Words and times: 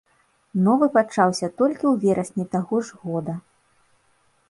Новы 0.67 0.85
пачаўся 0.95 1.51
толькі 1.63 1.81
ў 1.91 2.09
верасні 2.09 2.45
таго 2.59 2.75
ж 2.91 3.01
года. 3.07 3.33